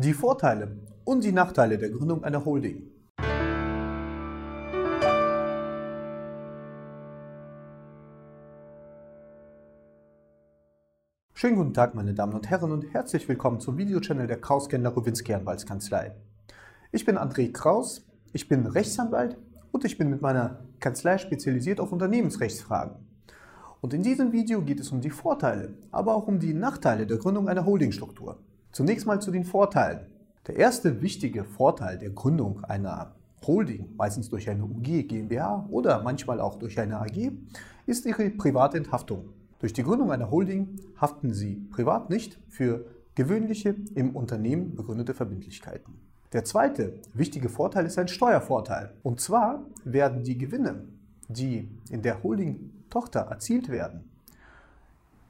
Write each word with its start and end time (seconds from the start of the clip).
Die 0.00 0.12
Vorteile 0.12 0.76
und 1.04 1.24
die 1.24 1.32
Nachteile 1.32 1.76
der 1.76 1.90
Gründung 1.90 2.22
einer 2.22 2.44
Holding. 2.44 2.88
Schönen 11.34 11.56
guten 11.56 11.74
Tag, 11.74 11.96
meine 11.96 12.14
Damen 12.14 12.34
und 12.34 12.48
Herren, 12.48 12.70
und 12.70 12.94
herzlich 12.94 13.28
willkommen 13.28 13.58
zum 13.58 13.76
Videochannel 13.76 14.28
der 14.28 14.40
Kraus 14.40 14.68
Kendler 14.68 14.90
Rowinski 14.90 15.34
Anwaltskanzlei. 15.34 16.14
Ich 16.92 17.04
bin 17.04 17.18
André 17.18 17.52
Kraus, 17.52 18.06
ich 18.32 18.46
bin 18.46 18.66
Rechtsanwalt 18.66 19.36
und 19.72 19.84
ich 19.84 19.98
bin 19.98 20.10
mit 20.10 20.22
meiner 20.22 20.60
Kanzlei 20.78 21.18
spezialisiert 21.18 21.80
auf 21.80 21.90
Unternehmensrechtsfragen. 21.90 22.94
Und 23.80 23.94
in 23.94 24.04
diesem 24.04 24.30
Video 24.30 24.62
geht 24.62 24.78
es 24.78 24.92
um 24.92 25.00
die 25.00 25.10
Vorteile, 25.10 25.74
aber 25.90 26.14
auch 26.14 26.28
um 26.28 26.38
die 26.38 26.54
Nachteile 26.54 27.04
der 27.04 27.16
Gründung 27.16 27.48
einer 27.48 27.66
Holdingstruktur. 27.66 28.38
Zunächst 28.72 29.06
mal 29.06 29.20
zu 29.20 29.30
den 29.30 29.44
Vorteilen. 29.44 30.06
Der 30.46 30.56
erste 30.56 31.02
wichtige 31.02 31.44
Vorteil 31.44 31.98
der 31.98 32.10
Gründung 32.10 32.64
einer 32.64 33.14
Holding, 33.46 33.94
meistens 33.96 34.28
durch 34.28 34.48
eine 34.48 34.64
UG, 34.64 35.08
GmbH 35.08 35.66
oder 35.70 36.02
manchmal 36.02 36.40
auch 36.40 36.56
durch 36.56 36.78
eine 36.78 37.00
AG, 37.00 37.32
ist 37.86 38.04
ihre 38.06 38.30
private 38.30 38.76
Enthaftung. 38.76 39.30
Durch 39.58 39.72
die 39.72 39.82
Gründung 39.82 40.12
einer 40.12 40.30
Holding 40.30 40.80
haften 41.00 41.32
Sie 41.32 41.56
privat 41.70 42.10
nicht 42.10 42.38
für 42.48 42.86
gewöhnliche 43.14 43.74
im 43.94 44.14
Unternehmen 44.14 44.76
begründete 44.76 45.14
Verbindlichkeiten. 45.14 45.98
Der 46.32 46.44
zweite 46.44 47.00
wichtige 47.14 47.48
Vorteil 47.48 47.86
ist 47.86 47.98
ein 47.98 48.08
Steuervorteil. 48.08 48.92
Und 49.02 49.20
zwar 49.20 49.64
werden 49.84 50.22
die 50.22 50.36
Gewinne, 50.36 50.84
die 51.28 51.68
in 51.90 52.02
der 52.02 52.22
Holding-Tochter 52.22 53.20
erzielt 53.20 53.70
werden, 53.70 54.08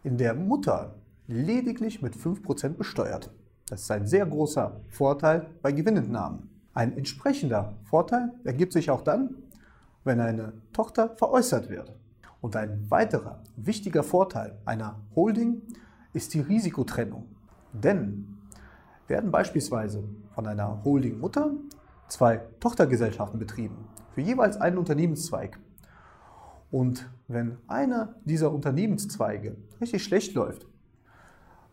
in 0.02 0.18
der 0.18 0.34
Mutter 0.34 0.94
lediglich 1.28 2.02
mit 2.02 2.16
5% 2.16 2.70
besteuert. 2.70 3.30
Das 3.68 3.82
ist 3.82 3.90
ein 3.90 4.06
sehr 4.06 4.26
großer 4.26 4.80
Vorteil 4.88 5.46
bei 5.62 5.72
Gewinnentnahmen. 5.72 6.48
Ein 6.74 6.96
entsprechender 6.96 7.74
Vorteil 7.84 8.32
ergibt 8.44 8.72
sich 8.72 8.90
auch 8.90 9.02
dann, 9.02 9.34
wenn 10.04 10.20
eine 10.20 10.54
Tochter 10.72 11.10
veräußert 11.16 11.68
wird. 11.68 11.92
Und 12.40 12.56
ein 12.56 12.86
weiterer 12.88 13.42
wichtiger 13.56 14.02
Vorteil 14.02 14.56
einer 14.64 14.96
Holding 15.14 15.62
ist 16.12 16.32
die 16.34 16.40
Risikotrennung. 16.40 17.26
Denn 17.72 18.38
werden 19.06 19.30
beispielsweise 19.30 20.04
von 20.34 20.46
einer 20.46 20.82
Holding-Mutter 20.84 21.52
zwei 22.08 22.38
Tochtergesellschaften 22.60 23.38
betrieben, 23.38 23.76
für 24.14 24.22
jeweils 24.22 24.56
einen 24.58 24.78
Unternehmenszweig. 24.78 25.58
Und 26.70 27.10
wenn 27.26 27.58
einer 27.66 28.14
dieser 28.24 28.52
Unternehmenszweige 28.52 29.56
richtig 29.80 30.04
schlecht 30.04 30.34
läuft, 30.34 30.66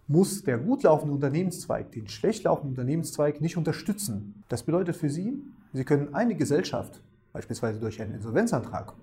muss 0.07 0.43
der 0.43 0.57
gut 0.57 0.83
laufende 0.83 1.13
Unternehmenszweig 1.13 1.91
den 1.91 2.07
schlecht 2.07 2.43
laufenden 2.43 2.71
Unternehmenszweig 2.71 3.41
nicht 3.41 3.57
unterstützen. 3.57 4.43
Das 4.49 4.63
bedeutet 4.63 4.95
für 4.95 5.09
Sie, 5.09 5.41
Sie 5.73 5.83
können 5.83 6.13
eine 6.13 6.35
Gesellschaft, 6.35 7.01
beispielsweise 7.33 7.79
durch 7.79 8.01
einen 8.01 8.15
Insolvenzantrag 8.15 8.93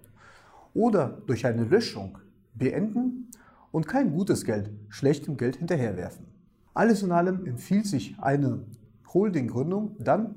oder 0.75 1.19
durch 1.27 1.45
eine 1.45 1.65
Löschung, 1.65 2.19
beenden 2.55 3.31
und 3.73 3.89
kein 3.89 4.13
gutes 4.13 4.45
Geld 4.45 4.71
schlechtem 4.89 5.37
Geld 5.37 5.57
hinterherwerfen. 5.57 6.27
Alles 6.75 7.03
in 7.03 7.13
allem 7.13 7.45
empfiehlt 7.47 7.87
sich 7.87 8.17
eine 8.21 8.65
Holdinggründung 9.13 9.97
dann, 9.99 10.35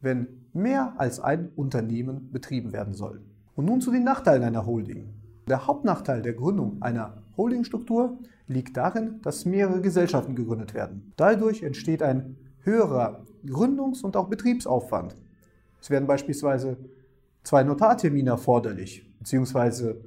wenn 0.00 0.28
mehr 0.52 0.94
als 0.98 1.20
ein 1.20 1.50
Unternehmen 1.56 2.30
betrieben 2.32 2.72
werden 2.72 2.94
soll. 2.94 3.20
Und 3.54 3.66
nun 3.66 3.80
zu 3.80 3.90
den 3.90 4.04
Nachteilen 4.04 4.42
einer 4.42 4.66
Holding. 4.66 5.08
Der 5.48 5.66
Hauptnachteil 5.66 6.22
der 6.22 6.34
Gründung 6.34 6.80
einer 6.82 7.22
Holdingstruktur 7.36 8.18
liegt 8.48 8.76
darin, 8.76 9.20
dass 9.22 9.44
mehrere 9.44 9.80
Gesellschaften 9.80 10.34
gegründet 10.34 10.74
werden. 10.74 11.12
Dadurch 11.16 11.62
entsteht 11.62 12.02
ein 12.02 12.36
höherer 12.60 13.24
Gründungs- 13.44 14.02
und 14.02 14.16
auch 14.16 14.28
Betriebsaufwand. 14.28 15.16
Es 15.80 15.90
werden 15.90 16.06
beispielsweise 16.06 16.76
zwei 17.42 17.62
Notartermine 17.62 18.30
erforderlich, 18.30 19.08
beziehungsweise 19.18 20.00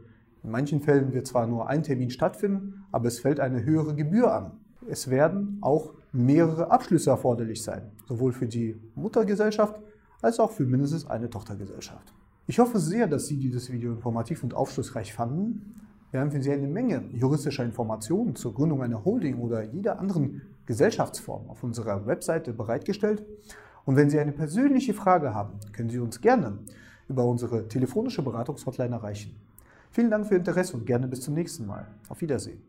in 0.44 0.52
manchen 0.52 0.82
Fällen 0.82 1.14
wird 1.14 1.28
zwar 1.28 1.48
nur 1.48 1.68
ein 1.68 1.84
Termin 1.84 2.10
stattfinden, 2.10 2.86
aber 2.92 3.08
es 3.08 3.20
fällt 3.20 3.40
eine 3.40 3.64
höhere 3.64 3.96
Gebühr 3.96 4.34
an. 4.34 4.52
Es 4.88 5.10
werden 5.10 5.58
auch 5.62 5.94
mehrere 6.12 6.72
Abschlüsse 6.72 7.12
erforderlich 7.12 7.62
sein, 7.62 7.92
sowohl 8.08 8.32
für 8.32 8.48
die 8.48 8.76
Muttergesellschaft 8.96 9.76
als 10.22 10.40
auch 10.40 10.52
für 10.52 10.66
mindestens 10.66 11.06
eine 11.08 11.30
Tochtergesellschaft. 11.30 12.14
Ich 12.48 12.60
hoffe 12.60 12.80
sehr, 12.80 13.08
dass 13.08 13.28
Sie 13.28 13.38
dieses 13.38 13.72
Video 13.72 13.92
informativ 13.92 14.44
und 14.44 14.54
aufschlussreich 14.54 15.14
fanden. 15.14 15.76
Wir 16.12 16.22
haben 16.22 16.32
für 16.32 16.42
Sie 16.42 16.52
eine 16.52 16.68
Menge 16.68 17.04
juristischer 17.14 17.64
Informationen 17.64 18.36
zur 18.36 18.54
Gründung 18.54 18.82
einer 18.82 19.06
Holding 19.06 19.40
oder 19.40 19.64
jeder 19.64 20.00
anderen 20.00 20.42
Gesellschaftsform 20.66 21.50
auf 21.50 21.64
unserer 21.64 22.08
Webseite 22.08 22.52
bereitgestellt. 22.52 23.24
Und 23.86 23.96
wenn 23.96 24.10
Sie 24.10 24.20
eine 24.20 24.32
persönliche 24.32 24.96
Frage 24.96 25.36
haben, 25.36 25.60
können 25.72 25.90
Sie 25.90 26.00
uns 26.00 26.20
gerne 26.20 26.58
über 27.08 27.26
unsere 27.26 27.68
telefonische 27.68 28.24
Beratungshotline 28.24 28.96
erreichen. 28.96 29.36
Vielen 29.92 30.10
Dank 30.10 30.26
für 30.26 30.36
Ihr 30.36 30.40
Interesse 30.40 30.78
und 30.78 30.86
gerne 30.86 31.08
bis 31.08 31.22
zum 31.22 31.36
nächsten 31.36 31.68
Mal. 31.68 31.88
Auf 32.08 32.22
Wiedersehen. 32.22 32.62